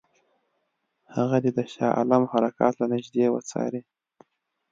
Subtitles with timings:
[1.15, 3.81] هغه دې د شاه عالم حرکات له نیژدې وڅاري.